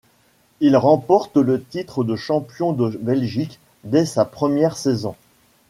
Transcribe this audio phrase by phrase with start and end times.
[0.61, 5.13] Il remporte le titre de champion de Belgique dès sa première saison.